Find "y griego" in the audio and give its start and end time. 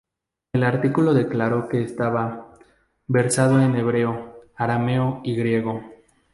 5.23-5.83